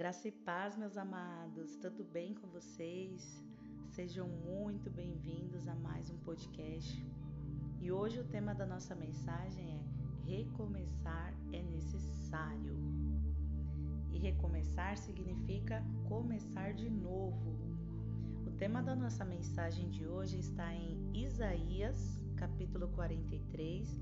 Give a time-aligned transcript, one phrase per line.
[0.00, 3.44] Graça e paz, meus amados, tudo bem com vocês?
[3.90, 7.06] Sejam muito bem-vindos a mais um podcast.
[7.82, 12.78] E hoje o tema da nossa mensagem é Recomeçar é necessário.
[14.10, 17.58] E recomeçar significa começar de novo.
[18.46, 24.00] O tema da nossa mensagem de hoje está em Isaías, capítulo 43,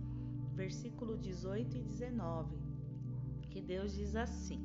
[0.55, 2.79] versículo 18 e 19
[3.49, 4.61] que Deus diz assim: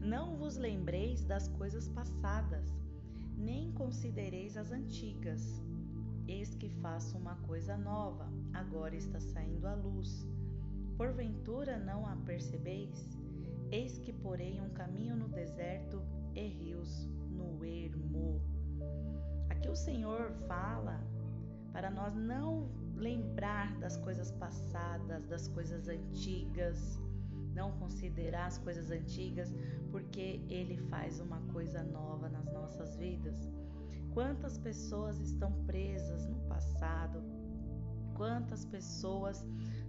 [0.00, 2.66] Não vos lembreis das coisas passadas,
[3.36, 5.62] nem considereis as antigas.
[6.28, 10.26] Eis que faço uma coisa nova, agora está saindo a luz.
[10.96, 13.16] Porventura não a percebeis?
[13.70, 16.02] Eis que porei um caminho no deserto
[16.34, 18.40] e rios no ermo.
[19.50, 21.00] Aqui o Senhor fala
[21.72, 26.98] para nós não lembrar das coisas passadas, das coisas antigas,
[27.56, 29.52] não considerar as coisas antigas,
[29.90, 33.48] porque Ele faz uma coisa nova nas nossas vidas.
[34.12, 37.22] Quantas pessoas estão presas no passado?
[38.14, 39.44] Quantas pessoas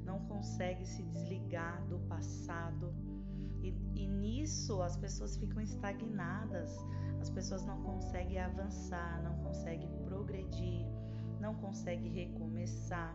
[0.06, 2.94] não conseguem se desligar do passado?
[3.62, 6.72] E, e nisso as pessoas ficam estagnadas,
[7.20, 10.86] as pessoas não conseguem avançar, não conseguem progredir,
[11.42, 13.14] não conseguem recomeçar.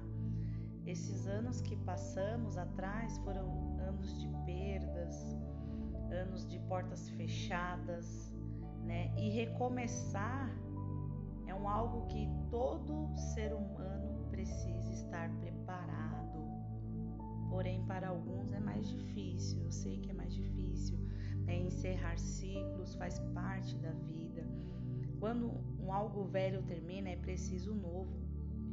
[0.87, 3.72] Esses anos que passamos atrás foram
[4.03, 5.36] anos de perdas,
[6.11, 8.34] anos de portas fechadas,
[8.84, 9.12] né?
[9.17, 10.50] E recomeçar
[11.47, 16.41] é um algo que todo ser humano precisa estar preparado.
[17.48, 20.98] Porém, para alguns é mais difícil, eu sei que é mais difícil.
[21.44, 21.61] Né?
[21.61, 24.44] Encerrar ciclos faz parte da vida.
[25.20, 28.20] Quando um algo velho termina, é preciso um novo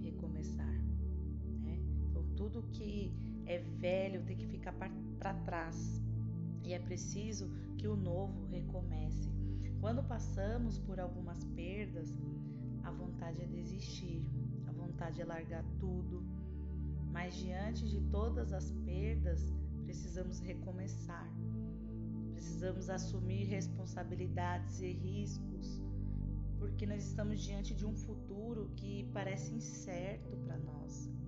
[0.02, 0.80] recomeçar
[2.39, 3.14] tudo que
[3.50, 4.73] é velho tem que ficar
[5.19, 6.00] para trás
[6.64, 9.28] e é preciso que o novo recomece.
[9.81, 12.16] Quando passamos por algumas perdas,
[12.83, 14.23] a vontade é desistir,
[14.67, 16.23] a vontade é largar tudo,
[17.11, 19.52] mas diante de todas as perdas,
[19.83, 21.27] precisamos recomeçar.
[22.33, 25.82] Precisamos assumir responsabilidades e riscos,
[26.59, 31.18] porque nós estamos diante de um futuro que parece incerto para nós.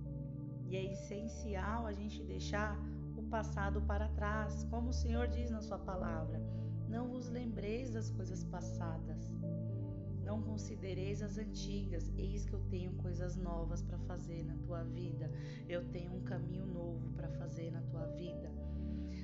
[0.72, 2.78] E é essencial a gente deixar
[3.14, 6.40] o passado para trás, como o Senhor diz na Sua palavra.
[6.88, 9.30] Não vos lembreis das coisas passadas.
[10.24, 15.30] Não considereis as antigas, eis que eu tenho coisas novas para fazer na tua vida.
[15.68, 18.50] Eu tenho um caminho novo para fazer na tua vida.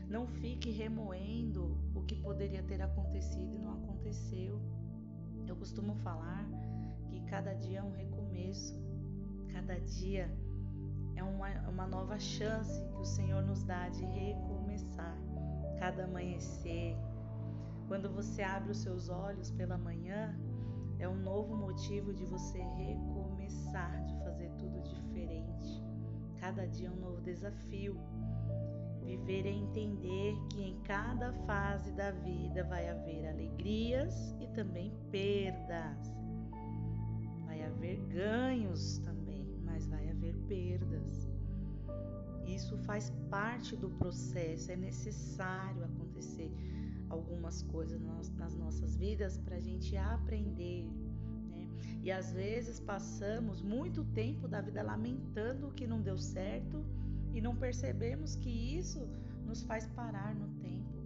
[0.07, 4.61] Não fique remoendo o que poderia ter acontecido e não aconteceu.
[5.47, 6.47] Eu costumo falar
[7.09, 8.79] que cada dia é um recomeço,
[9.51, 10.31] cada dia
[11.19, 15.19] é uma, uma nova chance que o Senhor nos dá de recomeçar
[15.79, 16.97] cada amanhecer.
[17.87, 20.39] Quando você abre os seus olhos pela manhã,
[20.99, 25.83] é um novo motivo de você recomeçar, de fazer tudo diferente.
[26.41, 27.97] Cada dia é um novo desafio.
[29.03, 36.13] Viver é entender que em cada fase da vida vai haver alegrias e também perdas.
[37.47, 39.18] Vai haver ganhos também
[39.69, 41.29] mas vai haver perdas.
[42.47, 46.51] Isso faz parte do processo, é necessário acontecer
[47.11, 48.01] algumas coisas
[48.37, 50.85] nas nossas vidas para a gente aprender.
[51.51, 51.69] Né?
[52.03, 56.85] E às vezes passamos muito tempo da vida lamentando o que não deu certo
[57.35, 59.01] e não percebemos que isso
[59.47, 60.99] nos faz parar no tempo.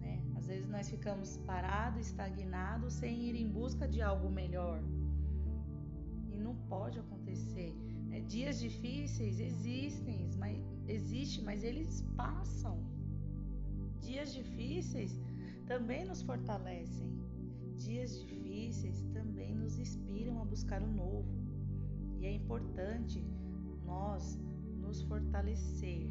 [0.00, 0.22] Né?
[0.36, 4.82] Às vezes nós ficamos parados, estagnados, sem ir em busca de algo melhor
[6.46, 7.72] não pode acontecer.
[8.08, 8.20] Né?
[8.34, 10.58] Dias difíceis existem, mas
[10.96, 12.76] existe, mas eles passam.
[14.00, 15.12] Dias difíceis
[15.66, 17.10] também nos fortalecem.
[17.86, 21.34] Dias difíceis também nos inspiram a buscar o novo.
[22.20, 23.24] E é importante
[23.84, 24.38] nós
[24.84, 26.06] nos fortalecer,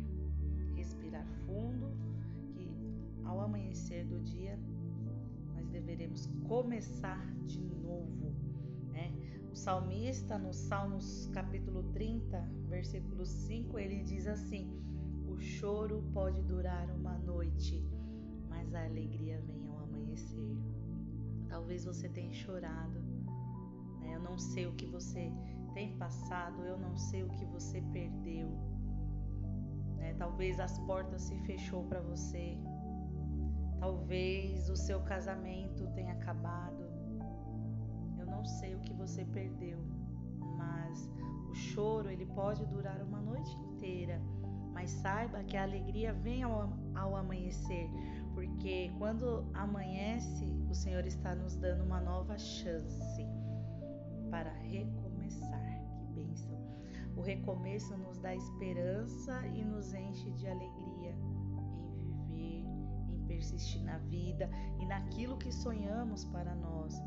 [0.75, 1.88] respirar fundo,
[2.53, 2.67] que
[3.23, 4.59] ao amanhecer do dia
[5.53, 8.33] nós deveremos começar de novo
[8.94, 9.12] né?
[9.53, 14.67] O salmista, no Salmos capítulo 30, versículo 5, ele diz assim:
[15.27, 17.88] O choro pode durar uma noite,
[18.50, 20.57] mas a alegria vem ao amanhecer.
[21.47, 23.00] Talvez você tenha chorado,
[24.00, 24.15] né?
[24.15, 25.31] eu não sei o que você
[25.75, 28.49] tem passado, eu não sei o que você perdeu.
[29.97, 30.15] Né?
[30.15, 32.57] Talvez as portas se fechou para você,
[33.79, 36.82] talvez o seu casamento tenha acabado,
[38.44, 39.80] não sei o que você perdeu,
[40.57, 41.10] mas
[41.50, 44.22] o choro ele pode durar uma noite inteira,
[44.74, 47.90] mas saiba que a alegria vem ao, ao amanhecer,
[48.34, 53.25] porque quando amanhece, o Senhor está nos dando uma nova chance
[54.30, 55.63] para recomeçar.
[55.95, 56.60] Que bênção!
[57.16, 61.16] O recomeço nos dá esperança e nos enche de alegria
[61.98, 62.66] em viver,
[63.10, 64.50] em persistir na vida
[64.81, 67.01] e naquilo que sonhamos para nós.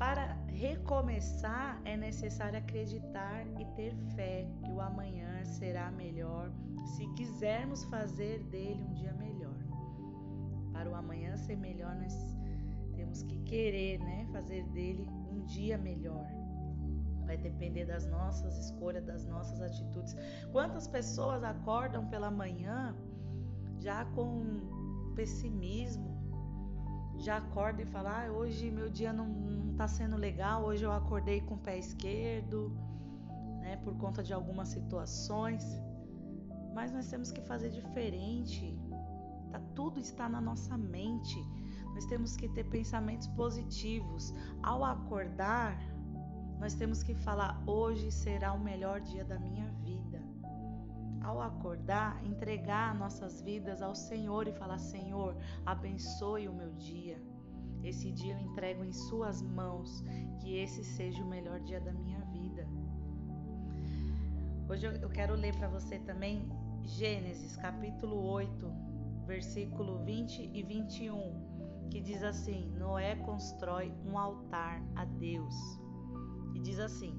[0.00, 6.50] Para recomeçar, é necessário acreditar e ter fé que o amanhã será melhor
[6.96, 9.58] se quisermos fazer dele um dia melhor.
[10.72, 12.14] Para o amanhã ser melhor, nós
[12.96, 16.26] temos que querer, né, fazer dele um dia melhor.
[17.26, 20.16] Vai depender das nossas escolhas, das nossas atitudes.
[20.50, 22.96] Quantas pessoas acordam pela manhã
[23.80, 26.29] já com pessimismo,
[27.20, 30.92] já acorda e fala: ah, hoje meu dia não, não tá sendo legal, hoje eu
[30.92, 32.72] acordei com o pé esquerdo,
[33.60, 35.64] né, por conta de algumas situações.
[36.74, 38.78] Mas nós temos que fazer diferente.
[39.50, 41.36] Tá, tudo está na nossa mente.
[41.94, 44.32] Nós temos que ter pensamentos positivos.
[44.62, 45.76] Ao acordar,
[46.58, 49.79] nós temos que falar: hoje será o melhor dia da minha vida.
[51.30, 57.22] Ao acordar, entregar nossas vidas ao Senhor e falar: Senhor, abençoe o meu dia.
[57.84, 60.02] Esse dia eu entrego em Suas mãos,
[60.40, 62.66] que esse seja o melhor dia da minha vida.
[64.68, 66.50] Hoje eu quero ler para você também
[66.82, 68.50] Gênesis capítulo 8,
[69.24, 75.54] versículo 20 e 21, que diz assim: Noé constrói um altar a Deus.
[76.56, 77.14] E diz assim: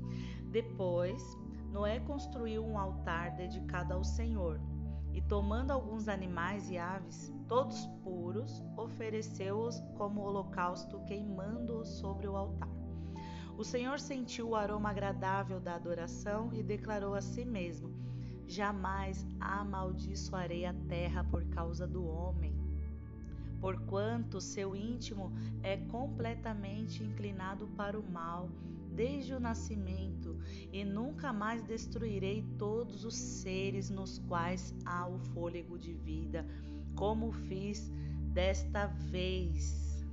[0.52, 1.24] Depois
[1.72, 4.60] Noé construiu um altar dedicado ao Senhor,
[5.14, 12.70] e tomando alguns animais e aves, todos puros, ofereceu-os como holocausto, queimando-os sobre o altar.
[13.58, 17.90] O Senhor sentiu o aroma agradável da adoração e declarou a si mesmo:
[18.46, 22.54] Jamais amaldiçoarei a terra por causa do homem,
[23.62, 25.32] porquanto seu íntimo
[25.64, 28.50] é completamente inclinado para o mal
[28.92, 30.38] desde o nascimento,
[30.72, 36.46] e nunca mais destruirei todos os seres nos quais há o fôlego de vida,
[36.96, 37.92] como fiz
[38.34, 40.06] desta vez.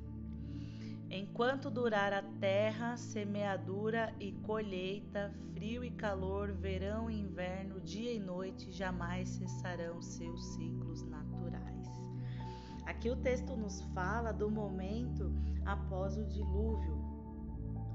[1.10, 8.18] Enquanto durar a terra, semeadura e colheita, frio e calor, verão e inverno, dia e
[8.18, 11.88] noite, jamais cessarão seus ciclos naturais.
[12.84, 15.32] Aqui o texto nos fala do momento
[15.64, 16.97] após o dilúvio.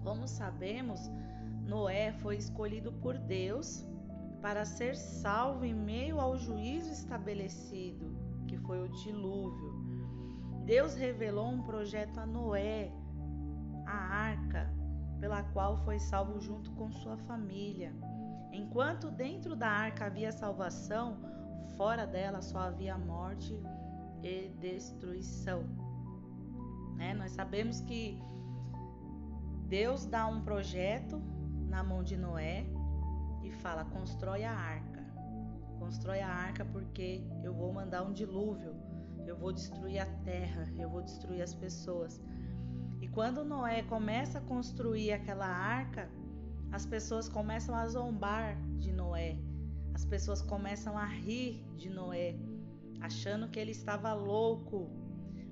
[0.04, 1.10] Como sabemos,
[1.66, 3.88] Noé foi escolhido por Deus
[4.42, 8.14] para ser salvo em meio ao juízo estabelecido,
[8.48, 9.74] que foi o dilúvio.
[10.66, 12.92] Deus revelou um projeto a Noé
[13.86, 14.74] a arca,
[15.20, 17.94] pela qual foi salvo junto com sua família.
[18.52, 21.18] Enquanto dentro da arca havia salvação,
[21.78, 23.58] fora dela só havia morte
[24.22, 25.64] e destruição.
[26.96, 27.14] Né?
[27.14, 28.22] Nós sabemos que
[29.74, 31.20] Deus dá um projeto
[31.68, 32.64] na mão de Noé
[33.44, 35.04] e fala: constrói a arca.
[35.80, 38.76] Constrói a arca porque eu vou mandar um dilúvio,
[39.26, 42.22] eu vou destruir a terra, eu vou destruir as pessoas.
[43.02, 46.08] E quando Noé começa a construir aquela arca,
[46.72, 49.40] as pessoas começam a zombar de Noé.
[49.96, 52.36] As pessoas começam a rir de Noé,
[53.02, 54.92] achando que ele estava louco.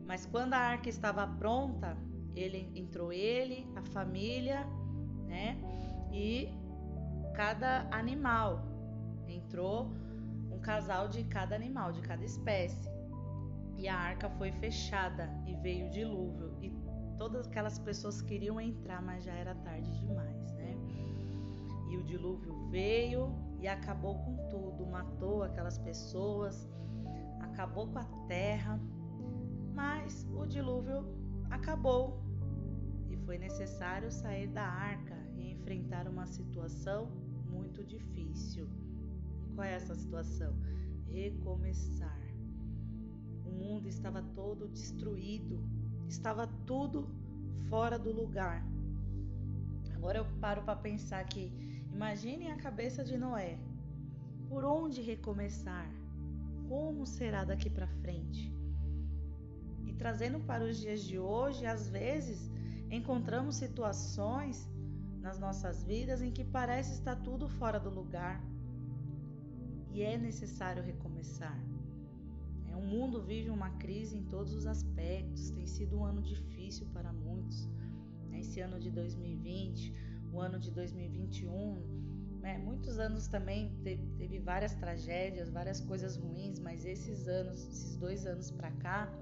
[0.06, 1.98] Mas quando a arca estava pronta,
[2.36, 4.66] ele entrou ele, a família,
[5.28, 5.58] né?
[6.12, 6.50] E
[7.34, 8.64] cada animal.
[9.28, 9.92] Entrou
[10.52, 12.90] um casal de cada animal, de cada espécie.
[13.78, 16.70] E a arca foi fechada e veio o dilúvio e
[17.18, 20.76] todas aquelas pessoas queriam entrar, mas já era tarde demais, né?
[21.90, 26.70] E o dilúvio veio e acabou com tudo, matou aquelas pessoas,
[27.40, 28.80] acabou com a terra,
[29.74, 31.06] mas o dilúvio
[31.52, 32.24] acabou
[33.10, 37.12] e foi necessário sair da arca e enfrentar uma situação
[37.50, 38.68] muito difícil.
[39.46, 40.56] E qual é essa situação?
[41.06, 42.20] Recomeçar.
[43.46, 45.62] O mundo estava todo destruído,
[46.08, 47.10] estava tudo
[47.70, 48.66] fora do lugar.
[49.94, 51.52] Agora eu paro para pensar que
[51.94, 53.60] imaginem a cabeça de Noé.
[54.48, 55.90] Por onde recomeçar?
[56.68, 58.61] Como será daqui para frente?
[60.02, 62.50] Trazendo para os dias de hoje, às vezes
[62.90, 64.68] encontramos situações
[65.20, 68.44] nas nossas vidas em que parece estar tudo fora do lugar
[69.92, 71.56] e é necessário recomeçar.
[72.68, 76.88] É, o mundo vive uma crise em todos os aspectos, tem sido um ano difícil
[76.88, 77.70] para muitos.
[78.34, 79.94] Esse ano de 2020,
[80.34, 86.86] o ano de 2021, né, muitos anos também teve várias tragédias, várias coisas ruins, mas
[86.86, 89.14] esses anos, esses dois anos para cá,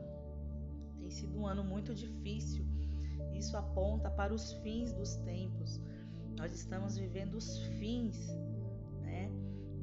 [1.00, 2.65] tem sido um ano muito difícil.
[3.34, 5.82] Isso aponta para os fins dos tempos.
[6.38, 8.27] Nós estamos vivendo os fins,
[9.01, 9.32] né?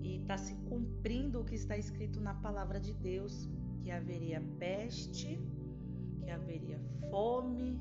[0.00, 3.48] E está se cumprindo o que está escrito na palavra de Deus,
[3.82, 5.40] que haveria peste,
[6.20, 6.78] que haveria
[7.10, 7.80] fome,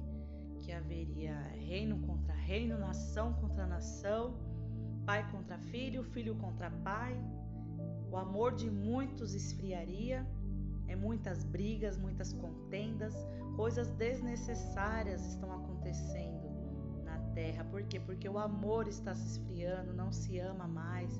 [0.62, 1.38] que haveria
[1.72, 4.36] reino contra reino, nação contra nação,
[5.06, 7.16] pai contra filho, filho contra pai.
[8.12, 10.26] O amor de muitos esfriaria,
[10.88, 13.14] é muitas brigas, muitas contendas,
[13.56, 16.50] coisas desnecessárias estão acontecendo
[17.04, 17.64] na terra.
[17.66, 18.00] Por quê?
[18.00, 21.20] Porque o amor está se esfriando, não se ama mais,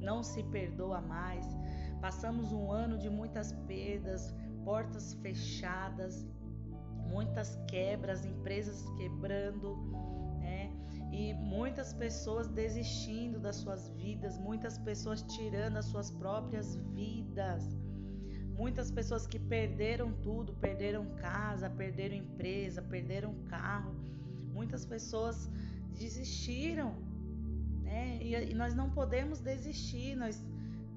[0.00, 1.46] não se perdoa mais.
[2.00, 6.26] Passamos um ano de muitas perdas, portas fechadas,
[7.08, 9.76] muitas quebras, empresas quebrando,
[10.40, 10.72] né?
[11.12, 17.85] E muitas pessoas desistindo das suas vidas, muitas pessoas tirando as suas próprias vidas.
[18.56, 23.94] Muitas pessoas que perderam tudo, perderam casa, perderam empresa, perderam carro.
[24.52, 25.50] Muitas pessoas
[25.98, 26.94] desistiram,
[27.82, 28.18] né?
[28.22, 30.42] E, e nós não podemos desistir, nós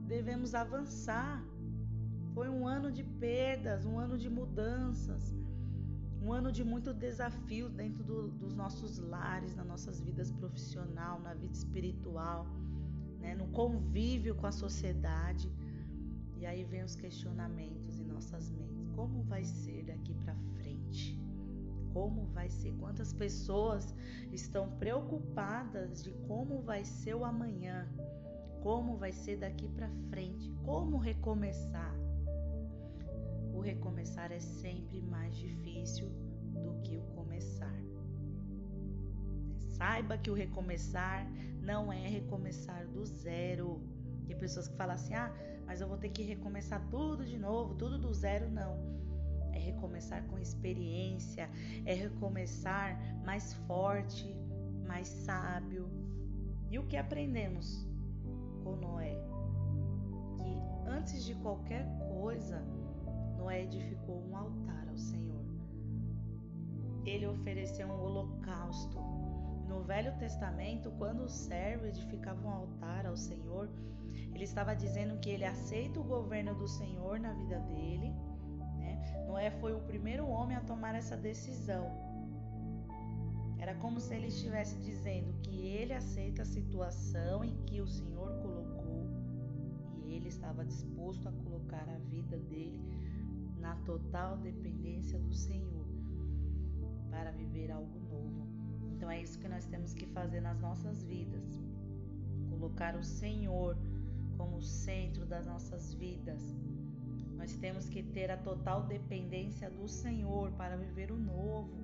[0.08, 1.44] devemos avançar.
[2.34, 5.36] Foi um ano de perdas, um ano de mudanças,
[6.22, 11.34] um ano de muito desafio dentro do, dos nossos lares, nas nossas vidas profissional, na
[11.34, 12.48] vida espiritual,
[13.20, 13.36] né?
[13.36, 15.52] no convívio com a sociedade.
[16.40, 18.88] E aí vem os questionamentos em nossas mentes.
[18.96, 21.20] Como vai ser daqui para frente?
[21.92, 22.74] Como vai ser?
[22.80, 23.94] Quantas pessoas
[24.32, 27.86] estão preocupadas de como vai ser o amanhã?
[28.64, 30.50] Como vai ser daqui para frente?
[30.64, 31.94] Como recomeçar?
[33.54, 36.10] O recomeçar é sempre mais difícil
[36.54, 37.76] do que o começar.
[39.58, 41.30] Saiba que o recomeçar
[41.62, 43.82] não é recomeçar do zero.
[44.26, 45.34] Tem pessoas que falam assim: ah,
[45.70, 48.50] mas eu vou ter que recomeçar tudo de novo, tudo do zero.
[48.50, 48.76] Não.
[49.54, 51.48] É recomeçar com experiência,
[51.86, 54.36] é recomeçar mais forte,
[54.88, 55.88] mais sábio.
[56.72, 57.88] E o que aprendemos
[58.64, 59.16] com Noé?
[60.38, 61.86] Que antes de qualquer
[62.20, 62.66] coisa,
[63.38, 65.46] Noé edificou um altar ao Senhor.
[67.06, 68.98] Ele ofereceu um holocausto.
[69.68, 73.70] No Velho Testamento, quando o servo edificava um altar ao Senhor,
[74.40, 78.14] ele estava dizendo que ele aceita o governo do Senhor na vida dele.
[78.78, 79.26] Né?
[79.28, 81.86] Noé foi o primeiro homem a tomar essa decisão.
[83.58, 88.32] Era como se ele estivesse dizendo que ele aceita a situação em que o Senhor
[88.42, 89.10] colocou
[90.06, 92.82] e ele estava disposto a colocar a vida dele
[93.58, 95.86] na total dependência do Senhor
[97.10, 98.48] para viver algo novo.
[98.88, 101.60] Então é isso que nós temos que fazer nas nossas vidas.
[102.50, 103.78] Colocar o Senhor
[104.40, 106.42] como centro das nossas vidas.
[107.40, 111.78] Nós temos que ter a total dependência do Senhor para viver o novo.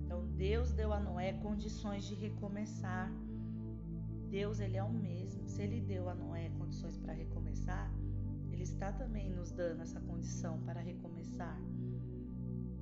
[0.00, 3.12] Então Deus deu a Noé condições de recomeçar.
[4.30, 5.46] Deus ele é o mesmo.
[5.46, 7.86] Se ele deu a Noé condições para recomeçar,
[8.50, 11.58] ele está também nos dando essa condição para recomeçar.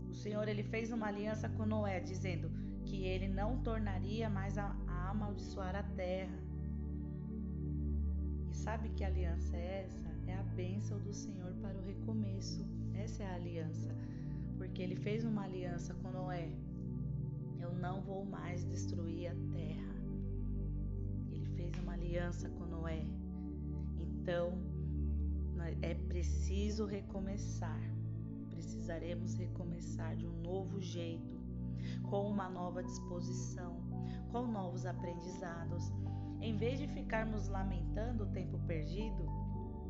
[0.08, 2.52] O Senhor ele fez uma aliança com Noé dizendo
[2.84, 6.53] que ele não tornaria mais a, a amaldiçoar a terra.
[8.64, 10.08] Sabe que aliança é essa?
[10.26, 12.64] É a bênção do Senhor para o recomeço.
[12.94, 13.94] Essa é a aliança.
[14.56, 16.48] Porque ele fez uma aliança com Noé.
[17.60, 19.94] Eu não vou mais destruir a terra.
[21.30, 23.04] Ele fez uma aliança com Noé.
[23.98, 24.58] Então,
[25.82, 27.82] é preciso recomeçar.
[28.48, 31.38] Precisaremos recomeçar de um novo jeito,
[32.04, 33.76] com uma nova disposição,
[34.32, 35.92] com novos aprendizados
[36.44, 39.24] em vez de ficarmos lamentando o tempo perdido,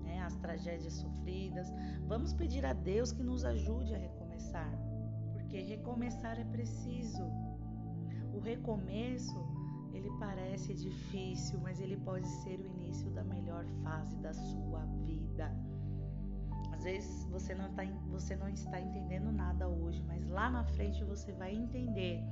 [0.04, 1.66] né, as tragédias sofridas,
[2.06, 4.70] vamos pedir a Deus que nos ajude a recomeçar,
[5.32, 7.24] porque recomeçar é preciso.
[8.32, 9.36] O recomeço,
[9.92, 15.52] ele parece difícil, mas ele pode ser o início da melhor fase da sua vida.
[16.72, 21.02] Às vezes você não, tá, você não está entendendo nada hoje, mas lá na frente
[21.04, 22.22] você vai entender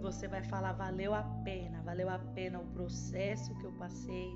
[0.00, 4.32] e você vai falar: valeu a pena, valeu a pena o processo que eu passei,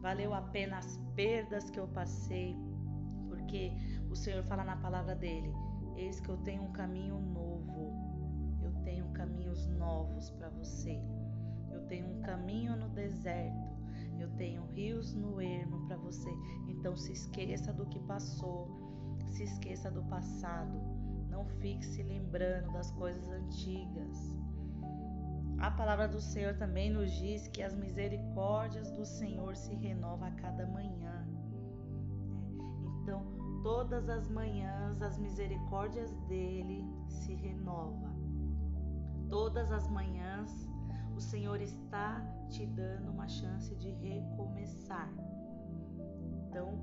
[0.00, 2.56] valeu a pena as perdas que eu passei,
[3.28, 3.72] porque
[4.08, 5.52] o Senhor fala na palavra dele:
[5.96, 7.92] eis que eu tenho um caminho novo,
[8.62, 11.02] eu tenho caminhos novos para você,
[11.72, 13.72] eu tenho um caminho no deserto.
[14.20, 16.30] Eu tenho rios no ermo para você.
[16.68, 18.68] Então se esqueça do que passou,
[19.26, 20.80] se esqueça do passado.
[21.28, 24.38] Não fique se lembrando das coisas antigas.
[25.62, 30.32] A palavra do Senhor também nos diz que as misericórdias do Senhor se renovam a
[30.32, 31.24] cada manhã.
[33.00, 33.24] Então,
[33.62, 38.12] todas as manhãs as misericórdias dele se renovam.
[39.30, 40.68] Todas as manhãs
[41.14, 45.08] o Senhor está te dando uma chance de recomeçar.
[46.48, 46.76] Então,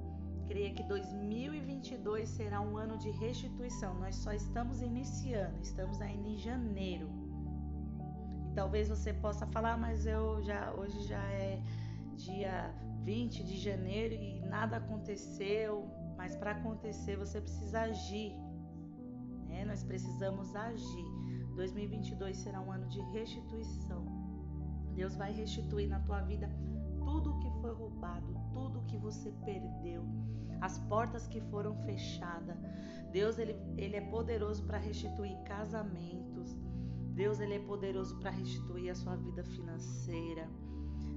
[0.48, 3.94] creia que 2022 será um ano de restituição.
[3.96, 7.19] Nós só estamos iniciando, estamos ainda em janeiro.
[8.56, 11.62] Talvez você possa falar, mas eu já hoje já é
[12.16, 15.88] dia 20 de janeiro e nada aconteceu.
[16.18, 18.34] Mas para acontecer você precisa agir.
[19.48, 19.66] Né?
[19.66, 21.06] Nós precisamos agir.
[21.56, 24.06] 2022 será um ano de restituição.
[24.96, 26.50] Deus vai restituir na tua vida
[27.00, 30.06] tudo o que foi roubado, tudo o que você perdeu,
[30.62, 32.58] as portas que foram fechadas.
[33.12, 36.56] Deus ele, ele é poderoso para restituir casamentos,
[37.20, 40.48] Deus ele é poderoso para restituir a sua vida financeira.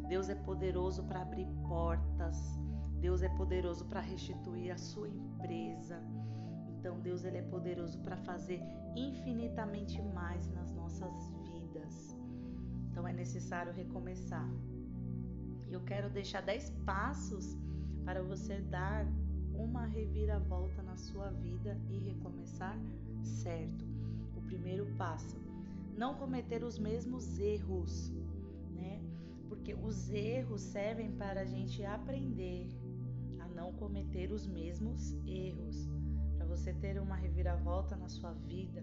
[0.08, 2.36] Deus é poderoso para abrir portas.
[2.98, 6.02] Deus é poderoso para restituir a sua empresa.
[6.70, 8.60] Então Deus ele é poderoso para fazer
[8.96, 12.16] infinitamente mais nas nossas vidas.
[12.90, 14.50] Então é necessário recomeçar.
[15.70, 17.56] Eu quero deixar 10 passos
[18.04, 19.06] para você dar
[19.54, 22.76] uma reviravolta na sua vida e recomeçar
[23.22, 23.84] certo.
[24.36, 25.51] O primeiro passo,
[25.96, 28.10] não cometer os mesmos erros,
[28.70, 29.00] né?
[29.48, 32.68] Porque os erros servem para a gente aprender
[33.38, 35.88] a não cometer os mesmos erros.
[36.36, 38.82] Para você ter uma reviravolta na sua vida,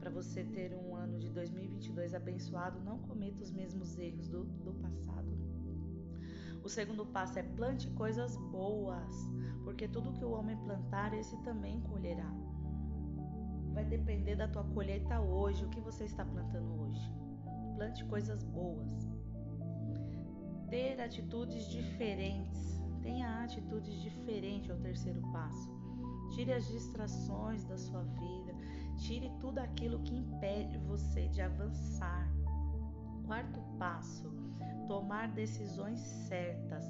[0.00, 4.72] para você ter um ano de 2022 abençoado, não cometa os mesmos erros do, do
[4.74, 5.26] passado.
[6.62, 9.28] O segundo passo é plante coisas boas,
[9.62, 12.28] porque tudo que o homem plantar, esse também colherá
[13.76, 17.12] vai depender da tua colheita hoje, o que você está plantando hoje.
[17.74, 18.90] Plante coisas boas.
[20.70, 22.82] Ter atitudes diferentes.
[23.02, 25.70] Tenha atitudes diferentes é o terceiro passo.
[26.34, 28.54] Tire as distrações da sua vida.
[28.96, 32.26] Tire tudo aquilo que impede você de avançar.
[33.26, 34.32] Quarto passo:
[34.88, 36.82] tomar decisões certas.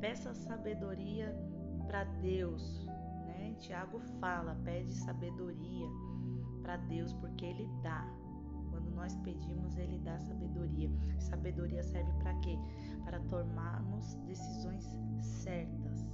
[0.00, 1.36] Peça sabedoria
[1.86, 2.86] para Deus.
[3.26, 3.54] Né?
[3.60, 5.89] Tiago fala: pede sabedoria
[6.70, 8.06] para Deus, porque Ele dá.
[8.70, 10.88] Quando nós pedimos, Ele dá sabedoria.
[11.18, 12.56] Sabedoria serve para quê?
[13.04, 14.86] Para tomarmos decisões
[15.20, 16.06] certas.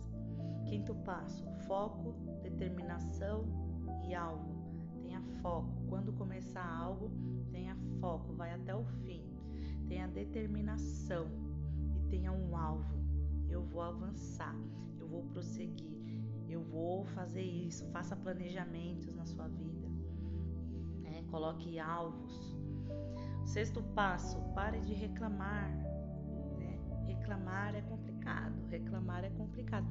[0.64, 3.44] Quinto passo: foco, determinação
[4.08, 4.56] e alvo.
[5.02, 5.68] Tenha foco.
[5.90, 7.10] Quando começar algo,
[7.52, 9.22] tenha foco, vai até o fim.
[9.86, 11.26] Tenha determinação
[11.94, 12.96] e tenha um alvo.
[13.50, 14.56] Eu vou avançar,
[14.98, 16.00] eu vou prosseguir,
[16.48, 17.86] eu vou fazer isso.
[17.90, 19.75] Faça planejamentos na sua vida
[21.30, 22.56] coloque alvos.
[23.44, 25.70] Sexto passo, pare de reclamar.
[26.58, 26.78] Né?
[27.06, 29.86] Reclamar é complicado, reclamar é complicado.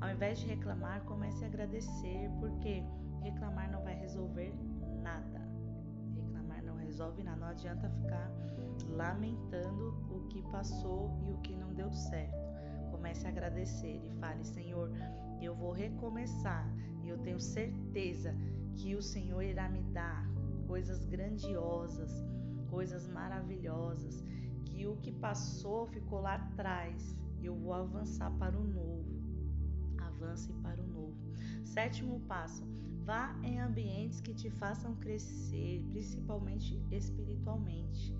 [0.00, 2.82] Ao invés de reclamar, comece a agradecer, porque
[3.22, 4.54] reclamar não vai resolver
[5.02, 5.40] nada.
[6.16, 8.30] Reclamar não resolve nada, não adianta ficar
[8.88, 12.38] lamentando o que passou e o que não deu certo.
[12.90, 14.90] Comece a agradecer e fale: Senhor,
[15.40, 16.66] eu vou recomeçar
[17.02, 18.34] e eu tenho certeza
[18.76, 20.26] que o Senhor irá me dar
[20.70, 22.12] coisas grandiosas,
[22.68, 24.22] coisas maravilhosas,
[24.66, 27.16] que o que passou ficou lá atrás.
[27.42, 29.12] Eu vou avançar para o novo.
[29.98, 31.18] Avance para o novo.
[31.64, 32.62] Sétimo passo:
[33.04, 38.14] vá em ambientes que te façam crescer, principalmente espiritualmente,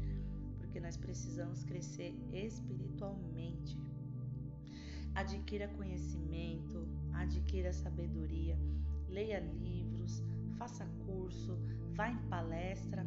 [0.59, 3.79] porque nós precisamos crescer espiritualmente.
[5.15, 8.59] Adquira conhecimento, adquira sabedoria,
[9.09, 10.23] leia livros,
[10.59, 11.57] faça curso,
[12.01, 13.07] vá em palestra,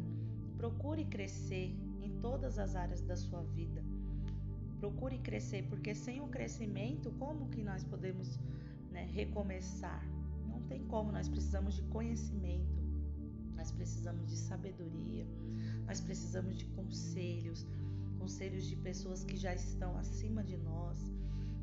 [0.56, 1.68] procure crescer
[2.00, 3.82] em todas as áreas da sua vida.
[4.78, 8.38] Procure crescer, porque sem o crescimento, como que nós podemos
[8.92, 10.02] né, recomeçar?
[10.46, 12.78] Não tem como, nós precisamos de conhecimento,
[13.56, 15.26] nós precisamos de sabedoria,
[15.88, 17.66] nós precisamos de conselhos,
[18.20, 20.98] conselhos de pessoas que já estão acima de nós.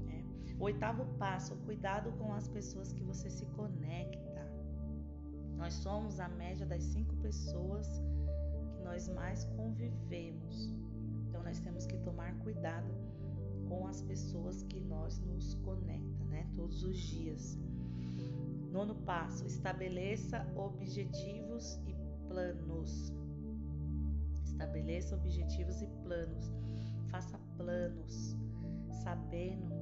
[0.06, 0.26] Né?
[0.60, 4.31] Oitavo passo, cuidado com as pessoas que você se conecta.
[5.62, 7.88] Nós somos a média das cinco pessoas
[8.74, 10.74] que nós mais convivemos.
[11.28, 12.92] Então nós temos que tomar cuidado
[13.70, 16.50] com as pessoas que nós nos conecta, né?
[16.56, 17.60] Todos os dias.
[18.72, 21.96] Nono passo: estabeleça objetivos e
[22.28, 23.14] planos.
[24.44, 26.52] Estabeleça objetivos e planos.
[27.12, 28.36] Faça planos,
[29.04, 29.76] sabendo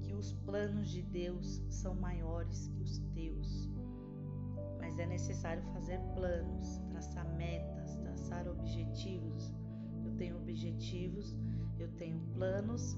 [0.00, 3.61] que os planos de Deus são maiores que os teus
[5.02, 9.52] é necessário fazer planos, traçar metas, traçar objetivos.
[10.04, 11.36] Eu tenho objetivos,
[11.78, 12.96] eu tenho planos.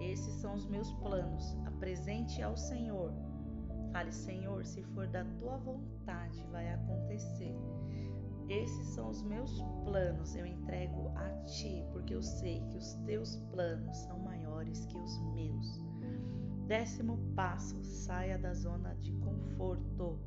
[0.00, 1.56] Esses são os meus planos.
[1.66, 3.12] Apresente ao Senhor.
[3.92, 7.56] Fale, Senhor, se for da tua vontade, vai acontecer.
[8.48, 13.36] Esses são os meus planos, eu entrego a ti, porque eu sei que os teus
[13.50, 15.80] planos são maiores que os meus.
[16.66, 20.18] Décimo passo: saia da zona de conforto.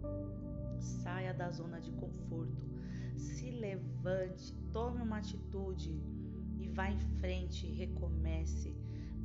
[0.80, 2.68] Saia da zona de conforto.
[3.16, 6.02] Se levante, tome uma atitude
[6.58, 8.76] e vá em frente, recomece.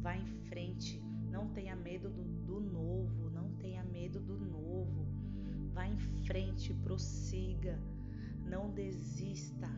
[0.00, 1.02] Vá em frente.
[1.30, 5.06] Não tenha medo do, do novo, não tenha medo do novo.
[5.72, 7.78] Vá em frente, prossiga
[8.46, 9.68] não desista.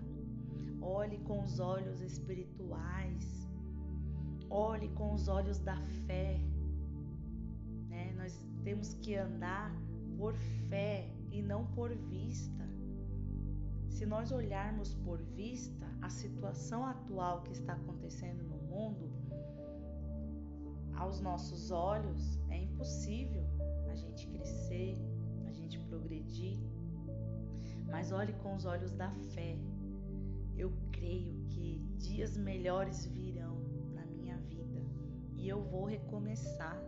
[0.81, 3.49] Olhe com os olhos espirituais.
[4.51, 6.39] Olhe com os olhos da fé.
[7.89, 8.13] Né?
[8.17, 9.73] Nós temos que andar
[10.17, 10.35] por
[10.69, 12.65] fé e não por vista.
[13.89, 19.11] Se nós olharmos por vista a situação atual que está acontecendo no mundo,
[20.95, 23.45] aos nossos olhos é impossível
[23.91, 24.99] a gente crescer,
[25.47, 26.59] a gente progredir
[27.91, 29.57] mas olhe com os olhos da fé.
[30.57, 33.57] Eu creio que dias melhores virão
[33.95, 34.83] na minha vida
[35.37, 36.79] e eu vou recomeçar,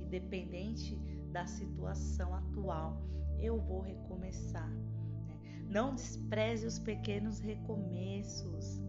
[0.00, 0.96] independente
[1.32, 3.02] da situação atual,
[3.40, 4.70] eu vou recomeçar.
[4.70, 5.38] Né?
[5.68, 8.82] Não despreze os pequenos recomeços.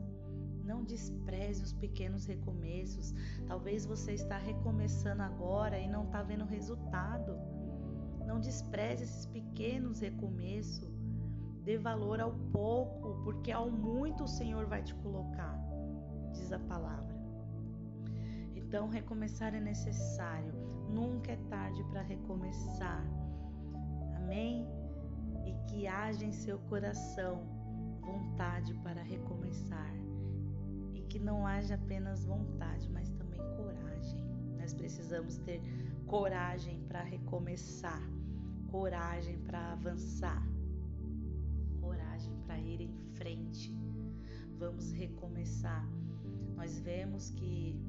[0.64, 3.14] Não despreze os pequenos recomeços.
[3.48, 7.38] Talvez você está recomeçando agora e não está vendo resultado.
[8.26, 10.90] Não despreze esses pequenos recomeços.
[11.64, 15.58] Dê valor ao pouco, porque ao muito o Senhor vai te colocar,
[16.32, 17.16] diz a palavra.
[18.56, 20.54] Então, recomeçar é necessário.
[20.90, 23.06] Nunca é tarde para recomeçar.
[24.28, 24.68] Amém?
[25.46, 27.48] E que haja em seu coração
[28.02, 29.94] vontade para recomeçar.
[30.94, 34.22] E que não haja apenas vontade, mas também coragem.
[34.60, 35.62] Nós precisamos ter
[36.06, 38.02] coragem para recomeçar,
[38.70, 40.46] coragem para avançar
[42.48, 43.76] para ir em frente.
[44.58, 45.86] Vamos recomeçar.
[46.56, 47.80] Nós vemos que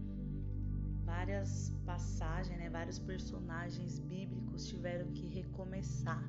[1.05, 6.23] várias passagens, né, vários personagens bíblicos tiveram que recomeçar.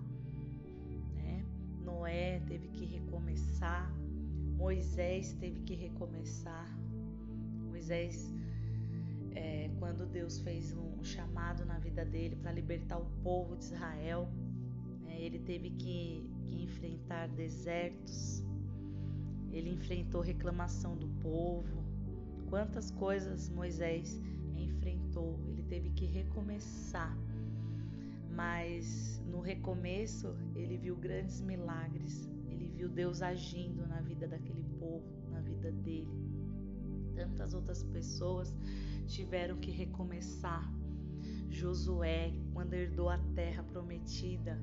[1.15, 1.45] Né?
[1.83, 3.93] Noé teve que recomeçar,
[4.57, 6.67] Moisés teve que recomeçar.
[7.69, 8.33] Moisés,
[9.35, 14.27] é, quando Deus fez um chamado na vida dele para libertar o povo de Israel,
[15.03, 18.43] né, ele teve que que enfrentar desertos,
[19.51, 21.83] ele enfrentou reclamação do povo.
[22.49, 24.19] Quantas coisas Moisés
[24.57, 27.15] enfrentou, ele teve que recomeçar.
[28.31, 35.05] Mas no recomeço, ele viu grandes milagres, ele viu Deus agindo na vida daquele povo,
[35.29, 36.07] na vida dele.
[37.15, 38.55] Tantas outras pessoas
[39.07, 40.71] tiveram que recomeçar.
[41.49, 44.61] Josué, quando herdou a terra prometida,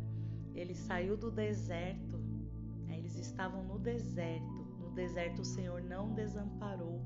[0.54, 2.18] ele saiu do deserto,
[2.88, 4.66] eles estavam no deserto.
[4.80, 7.02] No deserto o Senhor não desamparou.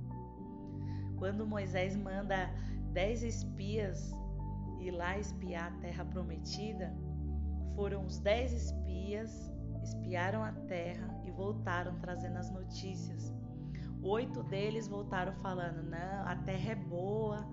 [1.18, 2.50] Quando Moisés manda
[2.92, 4.14] dez espias
[4.80, 6.92] ir lá espiar a terra prometida,
[7.74, 13.32] foram os dez espias, espiaram a terra e voltaram trazendo as notícias.
[14.02, 17.46] Oito deles voltaram falando: não, a terra é boa,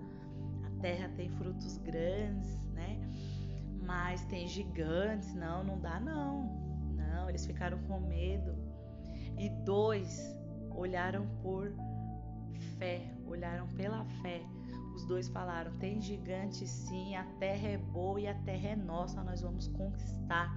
[0.64, 2.98] a terra tem frutos grandes, né?
[3.88, 5.34] mas tem gigantes.
[5.34, 6.42] Não, não dá não.
[6.94, 8.54] Não, eles ficaram com medo.
[9.38, 10.38] E dois
[10.70, 11.72] olharam por
[12.78, 14.42] fé, olharam pela fé.
[14.98, 19.22] Os dois falaram: tem gigante sim, a terra é boa e a terra é nossa,
[19.22, 20.52] nós vamos conquistar.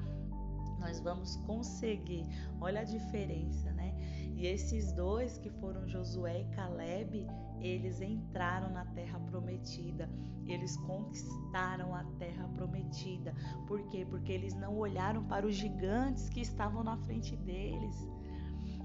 [0.79, 2.25] Nós vamos conseguir.
[2.59, 3.93] Olha a diferença, né?
[4.35, 7.27] E esses dois que foram Josué e Caleb,
[7.59, 10.09] eles entraram na terra prometida,
[10.47, 13.35] eles conquistaram a terra prometida.
[13.67, 14.07] Por quê?
[14.09, 17.95] Porque eles não olharam para os gigantes que estavam na frente deles.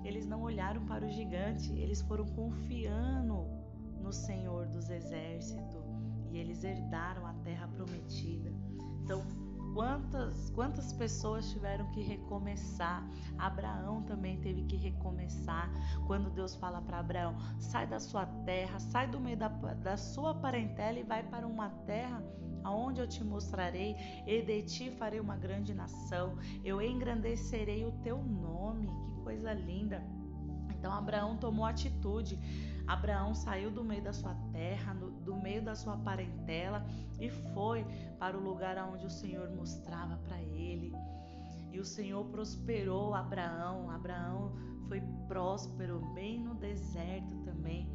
[0.05, 3.56] Eles não olharam para o gigante, eles foram confiando
[4.07, 5.85] no Senhor dos exércitos
[6.31, 8.53] e eles herdaram a terra prometida.
[9.03, 9.23] Então,
[9.75, 13.07] Quantas, quantas pessoas tiveram que recomeçar?
[13.37, 15.71] Abraão também teve que recomeçar.
[16.07, 20.35] Quando Deus fala para Abraão: sai da sua terra, sai do meio da, da sua
[20.35, 22.25] parentela e vai para uma terra
[22.65, 23.95] aonde eu te mostrarei,
[24.27, 28.89] e de ti farei uma grande nação, eu engrandecerei o teu nome.
[29.05, 30.03] Que coisa linda!
[30.71, 32.39] Então Abraão tomou atitude.
[32.87, 36.87] Abraão saiu do meio da sua terra, do, meio da sua parentela
[37.21, 37.85] e foi
[38.19, 40.93] para o lugar onde o Senhor mostrava para ele.
[41.73, 43.91] E o Senhor prosperou Abraão.
[43.91, 44.53] Abraão
[44.89, 47.91] foi próspero bem no deserto também.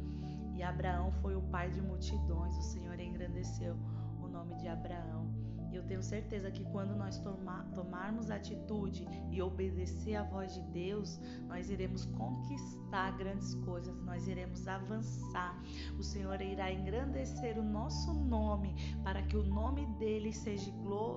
[0.54, 2.56] E Abraão foi o pai de multidões.
[2.58, 3.74] O Senhor engrandeceu
[4.22, 5.31] o nome de Abraão.
[5.72, 10.60] E eu tenho certeza que quando nós toma, tomarmos atitude e obedecer à voz de
[10.70, 15.58] Deus, nós iremos conquistar grandes coisas, nós iremos avançar.
[15.98, 20.70] O Senhor irá engrandecer o nosso nome para que o nome dele seja,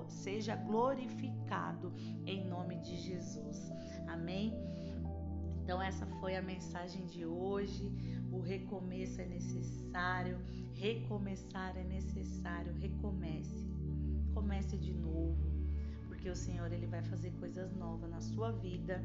[0.08, 1.92] seja glorificado
[2.24, 3.70] em nome de Jesus.
[4.08, 4.54] Amém?
[5.62, 7.92] Então, essa foi a mensagem de hoje.
[8.30, 10.38] O recomeço é necessário,
[10.72, 12.72] recomeçar é necessário.
[12.74, 13.65] Recomece
[14.36, 15.50] comece de novo,
[16.06, 19.02] porque o Senhor ele vai fazer coisas novas na sua vida.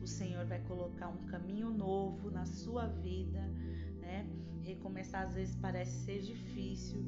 [0.00, 3.40] O Senhor vai colocar um caminho novo na sua vida,
[4.00, 4.24] né?
[4.62, 7.04] Recomeçar às vezes parece ser difícil,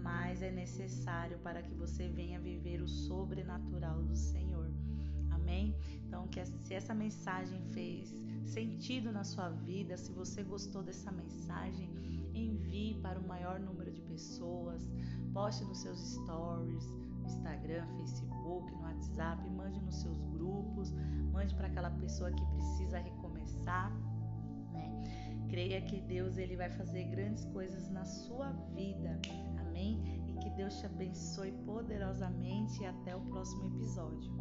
[0.00, 4.70] mas é necessário para que você venha viver o sobrenatural do Senhor.
[5.32, 5.74] Amém?
[6.06, 11.90] Então, que se essa mensagem fez sentido na sua vida, se você gostou dessa mensagem,
[12.32, 14.88] envie para o maior número de pessoas,
[15.32, 16.86] poste nos seus stories,
[17.28, 20.92] Instagram, Facebook, no WhatsApp, mande nos seus grupos,
[21.32, 23.92] mande para aquela pessoa que precisa recomeçar.
[24.72, 25.46] Né?
[25.48, 29.18] Creia que Deus ele vai fazer grandes coisas na sua vida.
[29.60, 30.24] Amém?
[30.26, 34.32] E que Deus te abençoe poderosamente e até o próximo episódio.